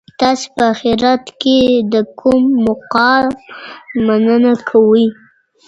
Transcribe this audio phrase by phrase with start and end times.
[0.19, 1.59] تاسي په اخیرت کي
[1.93, 3.25] د کوم مقام
[4.05, 5.05] مننه کوئ؟